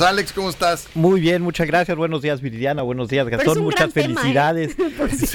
[0.00, 0.88] Alex, ¿cómo estás?
[0.94, 1.96] Muy bien, muchas gracias.
[1.96, 2.82] Buenos días, Viridiana.
[2.82, 3.62] Buenos días, Gastón.
[3.62, 4.02] Muchas ¿eh?
[4.02, 4.76] felicidades.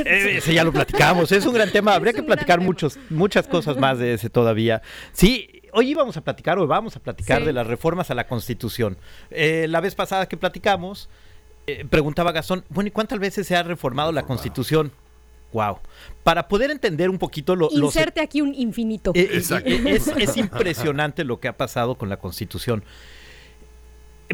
[0.06, 1.32] Eh, ese ya lo platicamos.
[1.32, 1.94] Es un gran tema.
[1.96, 4.82] Habría que platicar muchos, muchas cosas más de ese todavía.
[5.14, 7.46] Sí, hoy íbamos a platicar, hoy vamos a platicar Sí.
[7.46, 8.98] de las reformas a la Constitución.
[9.32, 11.10] Eh, la vez pasada que platicamos,
[11.68, 14.92] eh, preguntaba Gastón, bueno, ¿y cuántas veces se ha reformado la Constitución?
[15.54, 15.80] Wow.
[16.24, 19.12] Para poder entender un poquito lo, los- Inserte aquí un infinito.
[19.16, 19.70] eh, eh, Exacto.
[19.70, 22.84] eh, Es, es impresionante lo que ha pasado con la Constitución.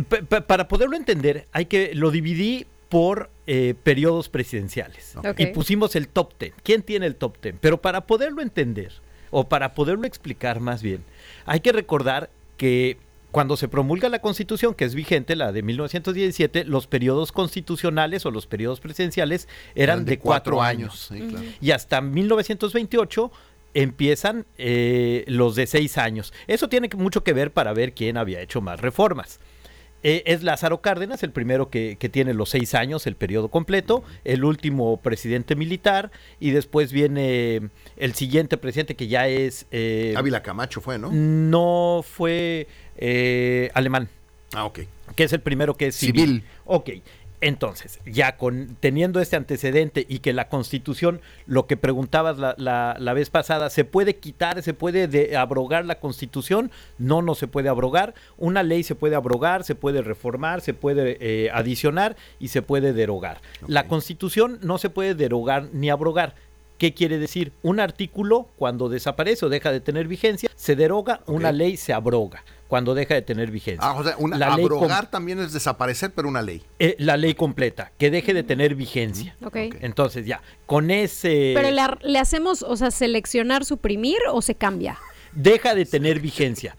[0.09, 5.95] Pa- pa- para poderlo entender, hay que lo dividí por eh, periodos presidenciales y pusimos
[5.95, 6.53] el top ten.
[6.63, 7.57] ¿Quién tiene el top ten?
[7.61, 8.91] Pero para poderlo entender
[9.31, 11.03] o para poderlo explicar más bien,
[11.45, 12.97] hay que recordar que
[13.31, 18.31] cuando se promulga la Constitución, que es vigente, la de 1917, los periodos constitucionales o
[18.31, 21.45] los periodos presidenciales eran, de, cuatro, años Sí, claro.
[21.59, 23.31] y hasta 1928
[23.73, 26.33] empiezan eh, los de seis años.
[26.47, 29.39] Eso tiene mucho que ver para ver quién había hecho más reformas.
[30.07, 34.03] Eh, es Lázaro Cárdenas, el primero que, que tiene los seis años, el periodo completo,
[34.23, 39.65] el último presidente militar, y después viene el siguiente presidente que ya es...
[39.71, 41.09] eh, Ávila Camacho fue, ¿no?
[41.11, 42.67] no fue
[42.97, 44.07] eh, alemán
[44.53, 44.81] Ah, ok.
[45.15, 46.25] que es el primero que es civil.
[46.27, 46.43] Civil.
[46.65, 46.89] Ok,
[47.41, 52.95] entonces, ya con teniendo este antecedente y que la constitución, lo que preguntabas la, la-
[52.99, 56.71] la vez pasada, ¿se puede quitar, se puede de- abrogar la constitución?
[56.97, 58.13] No, no se puede abrogar.
[58.37, 62.93] Una ley se puede abrogar, se puede reformar, se puede eh, adicionar y se puede
[62.93, 63.41] derogar.
[63.67, 66.35] La constitución no se puede derogar ni abrogar.
[66.77, 67.53] ¿Qué quiere decir?
[67.63, 72.43] Un artículo, cuando desaparece o deja de tener vigencia, se deroga, una ley se abroga
[72.67, 73.87] cuando deja de tener vigencia.
[73.87, 76.63] Ah, o sea, una, La ley com- abrogar también es desaparecer, pero una ley.
[76.79, 79.35] eh, la ley completa, que deje de tener vigencia.
[79.41, 79.55] ok.
[79.67, 79.75] ok.
[79.81, 81.69] Entonces ya, con ese Pero
[82.01, 84.97] le hacemos, o sea, seleccionar, suprimir o se cambia.
[85.33, 86.75] deja de tener vigencia.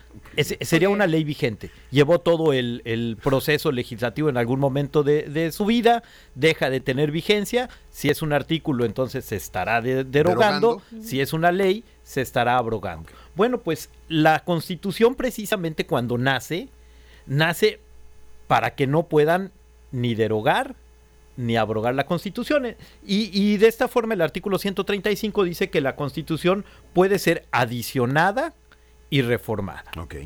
[0.61, 1.71] Sería una ley vigente.
[1.91, 6.03] Llevó todo el, el proceso legislativo en algún momento de, de su vida,
[6.35, 7.69] deja de tener vigencia.
[7.91, 10.83] Si es un artículo, entonces se estará de- derogando.
[11.03, 13.09] Si es una ley, se estará abrogando.
[13.35, 16.69] Bueno, pues la constitución precisamente cuando nace,
[17.27, 17.81] nace
[18.47, 19.51] para que no puedan
[19.93, 20.75] ni derogar
[21.37, 22.77] ni abrogar la constitución.
[23.07, 26.65] Y, y de esta forma el artículo 135 dice que la constitución
[26.95, 28.55] puede ser adicionada
[29.11, 29.85] y reformada.
[29.99, 30.17] Ok.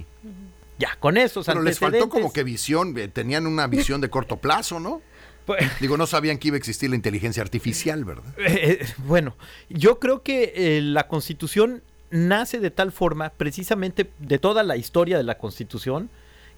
[0.79, 4.39] Ya, con esos Pero les faltó como que visión, eh, tenían una visión de corto
[4.39, 5.03] plazo, ¿no?
[5.47, 8.25] pues, Digo, no sabían que iba a existir la inteligencia artificial, ¿verdad?
[8.39, 9.37] eh, eh, bueno,
[9.69, 15.17] yo creo que eh, la constitución nace de tal forma, precisamente de toda la historia
[15.17, 16.11] de la constitución,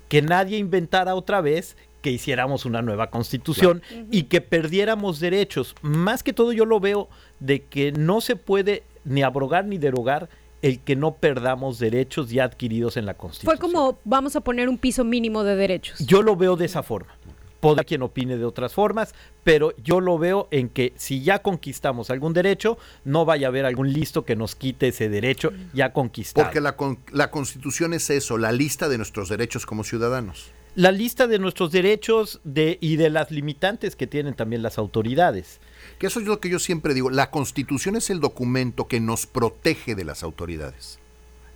[0.09, 5.75] que nadie inventara otra vez que hiciéramos una nueva constitución y que perdiéramos derechos.
[5.83, 7.09] Más que todo yo lo veo
[7.39, 10.29] de que no se puede ni abrogar ni derogar
[10.63, 13.57] el que no perdamos derechos ya adquiridos en la constitución.
[13.59, 15.99] Fue como, vamos a poner un piso mínimo de derechos.
[16.07, 17.15] Yo lo veo de esa forma.
[17.61, 19.15] Podrá quien opine de otras formas,
[19.45, 23.67] pero yo lo veo en que si ya conquistamos algún derecho, no vaya a haber
[23.67, 26.45] algún listo que nos quite ese derecho ya conquistado.
[26.47, 30.51] Porque la, con- la constitución es eso, la lista de nuestros derechos como ciudadanos.
[30.75, 35.61] La lista de nuestros derechos de, y de las limitantes que tienen también las autoridades.
[35.99, 39.27] Que eso es lo que yo siempre digo, la constitución es el documento que nos
[39.27, 40.99] protege de las autoridades.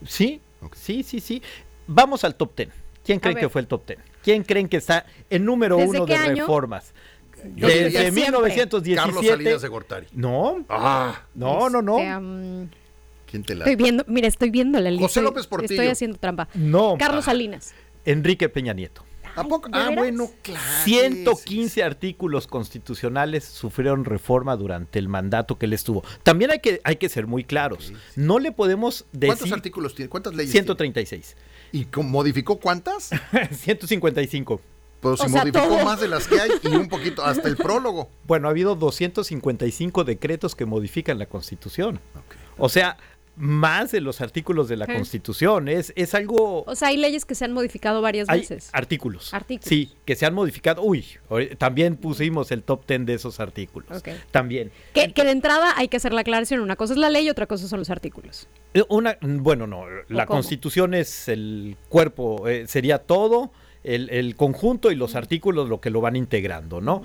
[0.06, 0.40] Sí,
[0.74, 1.42] sí, sí, sí.
[1.86, 2.70] Vamos al top ten.
[3.04, 3.98] ¿Quién creen que fue el top ten?
[4.22, 6.42] ¿Quién creen que está en número ¿Desde uno de año?
[6.44, 6.92] reformas?
[7.54, 8.22] Yo Desde diría siempre.
[8.22, 8.96] 1917.
[8.96, 10.06] Carlos Salinas de Gortari.
[10.12, 11.98] No, Ah, no, no, no.
[11.98, 12.68] Este, um,
[13.30, 13.64] ¿quién te la...
[13.64, 15.04] estoy viendo, mira, estoy viendo la lista.
[15.06, 15.72] José López Portillo.
[15.72, 16.48] Estoy haciendo trampa.
[16.54, 16.96] No.
[16.98, 17.72] Carlos Salinas.
[18.06, 19.04] Enrique Peña Nieto.
[19.34, 19.68] ¿A poco?
[19.68, 20.64] ¿de Ah, bueno, claro.
[20.84, 26.02] 115 artículos constitucionales sufrieron reforma durante el mandato que él estuvo.
[26.22, 27.92] También hay que, hay que ser muy claros.
[28.14, 30.08] No le podemos ¿Cuántos decir artículos tiene?
[30.08, 31.36] ¿Cuántas leyes 136,
[31.70, 31.86] tiene?
[31.98, 33.10] ¿Y modificó cuántas?
[33.50, 34.60] 155.
[35.00, 35.84] Pues O si sea, modificó todo.
[35.84, 38.08] más de las que hay y un poquito, hasta el prólogo.
[38.26, 42.00] Bueno, ha habido 255 decretos que modifican la Constitución.
[42.56, 42.96] O sea,
[43.36, 44.86] más de los artículos de la.
[44.86, 45.68] Constitución.
[45.68, 46.62] Es, es algo...
[46.66, 48.70] O sea, hay leyes que se han modificado varias Hay veces.
[48.72, 49.34] artículos.
[49.34, 49.68] Artículos.
[49.68, 50.82] Sí, que se han modificado.
[50.82, 51.04] Uy,
[51.58, 54.02] también pusimos el top 10 de esos artículos.
[54.30, 54.70] También.
[54.94, 56.60] Que, que de entrada hay que hacer la aclaración.
[56.60, 58.48] Una cosa es la ley y otra cosa son los artículos.
[58.74, 63.50] Eh, Una, bueno, no, la constitución es el cuerpo, eh, sería todo,
[63.84, 67.02] el, el conjunto y los artículos lo que lo van integrando, ¿no?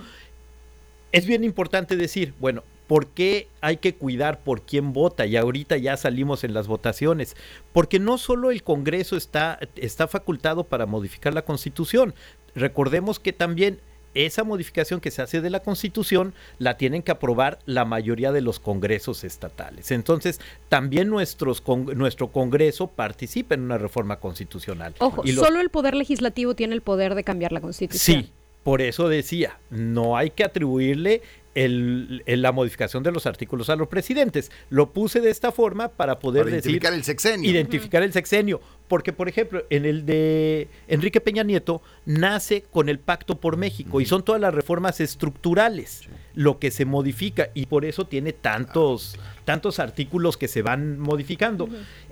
[1.12, 5.26] Es bien importante decir, bueno, ¿por qué hay que cuidar por quién vota?
[5.26, 7.38] Y ahorita ya salimos en las votaciones,
[7.72, 12.14] porque no solo el Congreso está, está facultado para modificar la constitución,
[12.54, 13.80] recordemos que también
[14.14, 18.42] esa modificación que se hace de la Constitución la tienen que aprobar la mayoría de
[18.42, 19.90] los congresos estatales.
[19.92, 21.64] Entonces, también nuestros
[21.96, 24.96] nuestro Congreso participa en una reforma constitucional.
[25.00, 28.24] Ojo, solo el Poder Legislativo tiene el poder de cambiar la Constitución.
[28.24, 28.32] Sí,
[28.64, 31.22] por eso decía, no hay que atribuirle
[31.56, 34.52] el, la modificación de los artículos a los presidentes.
[34.70, 37.50] Lo puse de esta forma para poder identificar el sexenio.
[37.50, 38.62] Identificar el sexenio.
[38.88, 44.02] Porque, por ejemplo, en el de Enrique Peña Nieto nace con el Pacto por México
[44.02, 49.18] y son todas las reformas estructurales lo que se modifica y por eso tiene tantos,
[49.46, 51.68] tantos artículos que se van modificando.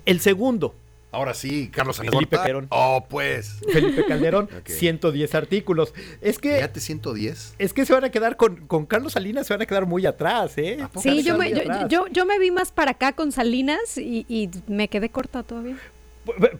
[0.05, 0.75] El segundo,
[1.11, 2.67] Ahora sí, Carlos Felipe Calderón.
[2.69, 3.57] Oh, pues.
[3.71, 5.93] Felipe Calderón, 110 artículos.
[6.21, 6.55] Es que.
[6.55, 7.55] Fíjate, 110.
[7.57, 10.05] Es que se van a quedar con, con Carlos Salinas, se van a quedar muy
[10.05, 10.77] atrás, ¿eh?
[11.01, 11.51] Sí, yo me,
[11.89, 15.77] yo, yo, me vi más para acá con Salinas y, y me quedé corta todavía.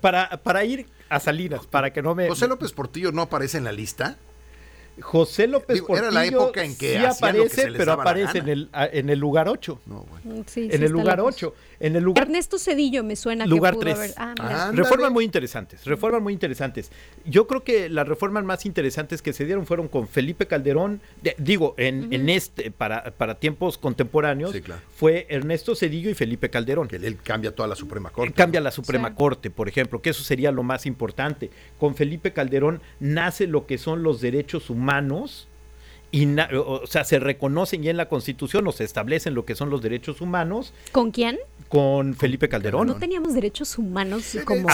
[0.02, 2.28] Para, para ir a Salinas, para que no me.
[2.28, 4.18] José López Portillo no aparece en la lista.
[5.02, 9.10] José López Portillo era la época en que sí aparece, pero aparece en el, en
[9.10, 9.82] el lugar 8.
[9.86, 10.44] No, bueno.
[10.48, 11.54] sí, en el lugar 8.
[11.80, 14.14] En el lugar, Ernesto Cedillo me suena lugar que pudo 3.
[14.18, 16.92] Ah, reformas muy interesantes, reformas muy interesantes.
[17.26, 21.00] Yo creo que las reformas más interesantes que se dieron fueron con Felipe Calderón,
[21.38, 24.54] digo, en, en este, para, para tiempos contemporáneos,
[24.94, 26.88] fue Ernesto Cedillo y Felipe Calderón.
[26.90, 28.34] Que él cambia toda la Suprema Corte.
[28.34, 31.50] Cambia la Suprema Corte, por ejemplo, que eso sería lo más importante.
[31.78, 34.89] Con Felipe Calderón nace lo que son los derechos humanos
[36.12, 39.70] y o sea, se reconocen ya en la Constitución o se establecen lo que son
[39.70, 40.74] los derechos humanos.
[40.92, 41.38] ¿Con quién?
[41.68, 42.88] Con Felipe Calderón.
[42.88, 44.68] No teníamos derechos humanos como...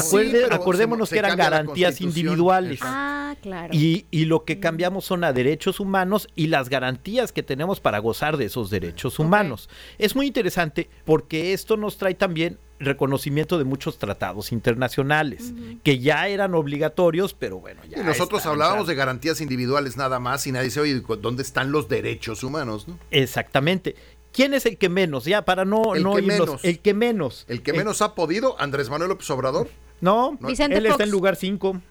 [0.50, 2.80] acordémonos que eran garantías individuales.
[2.82, 3.74] Ah, claro.
[3.74, 8.00] Y, y, lo que cambiamos son a derechos humanos y las garantías que tenemos para
[8.00, 9.70] gozar de esos derechos humanos.
[9.98, 16.28] Es muy interesante porque esto nos trae también reconocimiento de muchos tratados internacionales que ya
[16.28, 18.02] eran obligatorios, pero bueno, ya.
[18.02, 21.88] Y nosotros hablábamos de garantías individuales nada más y nadie dice, oye, ¿dónde están los
[21.88, 22.88] derechos humanos?
[22.88, 23.00] ¿no?
[23.12, 23.96] Exactamente.
[24.32, 25.24] ¿Quién es el que menos?
[25.24, 26.66] Ya, para no, el no que menos.
[26.66, 27.46] El que menos.
[27.48, 29.70] El que menos ha podido, Andrés Manuel López Obrador.
[30.02, 31.82] No, él está en lugar 5,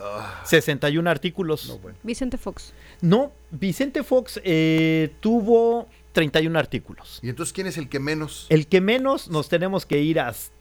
[0.44, 1.80] 61 artículos.
[2.02, 2.74] Vicente Fox.
[3.00, 7.18] No, Vicente Fox eh, tuvo 31 artículos.
[7.22, 8.46] ¿Y entonces quién es el que menos?
[8.50, 10.52] El que menos nos tenemos que ir hasta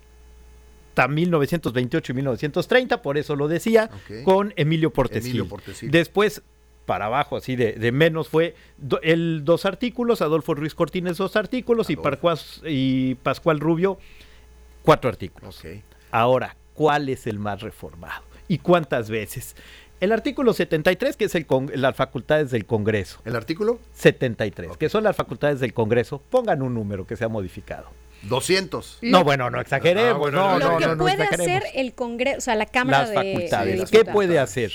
[0.93, 3.89] hasta 1928 y 1930, por eso lo decía,
[4.23, 5.49] con Emilio Portesil.
[5.81, 6.43] Después,
[6.85, 8.53] para abajo, así de, menos, fue
[9.01, 11.97] el dos artículos, Adolfo Ruiz Cortines dos artículos y,
[12.65, 13.97] y, Pascual Rubio
[14.83, 15.63] cuatro artículos.
[16.11, 18.21] Ahora, ¿cuál es el más reformado?
[18.47, 19.55] ¿Y cuántas veces?
[19.99, 23.19] El artículo 73, que es el las facultades del Congreso.
[23.25, 23.79] ¿El artículo?
[23.93, 26.21] 73, que son las facultades del Congreso.
[26.29, 27.89] Pongan un número que sea modificado.
[28.23, 28.99] 200.
[29.01, 30.29] No, bueno, no exageremos.
[30.33, 33.91] Ah, no, lo que puede hacer el Congreso, o sea, la Cámara Las facultades.
[33.91, 34.71] ¿Qué puede hacer?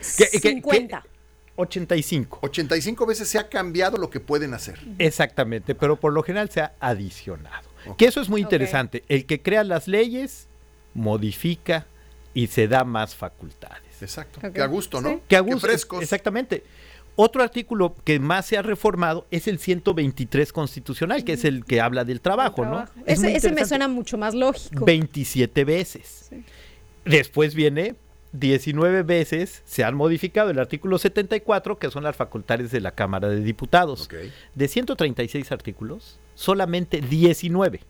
[0.00, 1.04] 50.
[1.54, 2.38] 85.
[2.42, 4.80] 85 veces se ha cambiado lo que pueden hacer.
[4.98, 7.68] Exactamente, pero por lo general se ha adicionado.
[7.98, 9.04] Que eso es muy interesante.
[9.08, 10.48] El que crea las leyes
[10.94, 11.86] modifica
[12.34, 14.02] y se da más facultades.
[14.02, 14.40] Exacto.
[14.52, 15.20] Que a gusto, ¿no?
[15.28, 15.60] Que a gusto.
[15.60, 16.02] frescos.
[16.02, 16.64] Exactamente.
[17.14, 21.80] Otro artículo que más se ha reformado es el 123 constitucional, que es el que
[21.80, 22.86] habla del trabajo, ¿no?
[23.06, 24.84] Ese, me suena mucho más lógico.
[24.84, 26.30] 27 veces.
[27.04, 27.96] Después viene
[28.32, 33.28] 19 veces se han modificado el artículo 74, que son las facultades de la Cámara
[33.28, 34.08] de Diputados.
[34.54, 37.80] De 136 artículos, solamente 19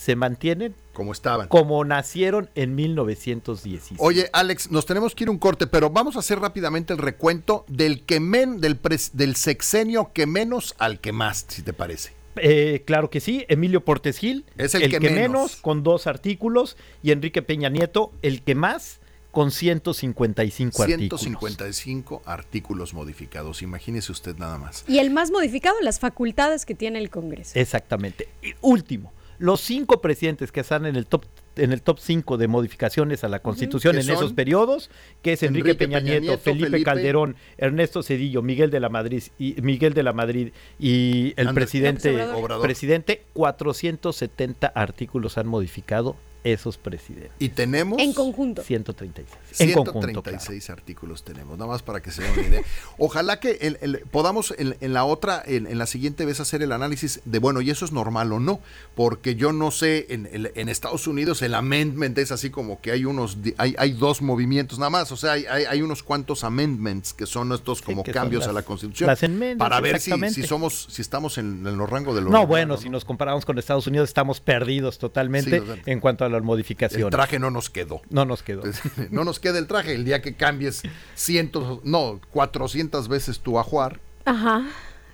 [0.00, 1.48] se mantienen como estaban.
[1.48, 4.00] Como nacieron en 1916.
[4.00, 7.66] Oye, Alex, nos tenemos que ir un corte, pero vamos a hacer rápidamente el recuento
[7.68, 8.80] del que men, del,
[9.12, 12.12] del sexenio que menos al que más, si te parece.
[12.36, 15.56] Eh, claro que sí, Emilio Portes Gil, es el, que, menos.
[15.56, 21.20] con dos artículos, y Enrique Peña Nieto, el que más, con 155 artículos.
[21.20, 24.82] 155 artículos modificados, imagínese usted nada más.
[24.88, 27.58] Y el más modificado, las facultades que tiene el Congreso.
[27.58, 28.28] Exactamente.
[28.42, 31.24] Y último, los cinco presidentes que están en el top
[31.56, 34.88] en el top 5 de modificaciones a la Constitución en esos periodos,
[35.20, 39.92] que es Enrique, Peña, Nieto, Felipe, Calderón, Ernesto Cedillo, Miguel de la Madrid y Miguel
[39.92, 42.16] de la Madrid y el presidente
[42.62, 47.32] presidente 470 artículos han modificado esos presidentes.
[47.38, 47.98] Y tenemos...
[48.00, 48.62] En conjunto.
[48.62, 49.38] 136.
[49.52, 52.62] 136 artículos tenemos, nada más para que se den una idea.
[52.98, 57.38] Ojalá que el, podamos en, la otra, en, la siguiente vez hacer el análisis de,
[57.38, 58.60] bueno, ¿y eso es normal o no?
[58.94, 63.38] Porque yo no sé, en, Estados Unidos el amendment es así como que hay unos,
[63.56, 67.52] hay, hay dos movimientos nada más, o sea, hay, hay, unos cuantos amendments que son
[67.52, 69.08] estos como cambios a la Constitución.
[69.08, 72.30] Las enmiendas, para ver si, si, somos, si estamos en, los rangos de los...
[72.30, 76.42] No, bueno, si nos comparamos con Estados Unidos estamos perdidos totalmente en cuanto a las
[76.42, 77.04] modificaciones.
[77.04, 78.02] El traje no nos quedó.
[78.10, 78.62] No nos quedó.
[79.10, 79.94] no nos queda el traje.
[79.94, 80.82] El día que cambies
[81.14, 84.64] cientos, no, 400 veces tu ajuar, Ajá.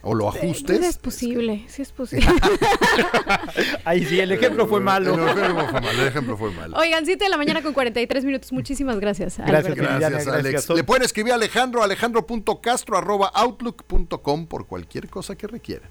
[0.09, 0.81] O lo ajustes.
[0.85, 2.29] Es posible, sí es posible.
[3.85, 5.15] Ahí sí, el ejemplo fue malo.
[5.15, 5.91] El ejemplo fue malo.
[5.91, 6.77] El ejemplo fue malo.
[6.77, 8.53] Oigan, 7 de la mañana con 43 minutos.
[8.53, 9.39] Muchísimas gracias.
[9.39, 9.99] Gracias, Alberto.
[9.99, 10.69] Gracias, Alex.
[10.71, 15.91] Le pueden escribir a Alejandro, alejandro.castro arroba outlook.com por cualquier cosa que requieran.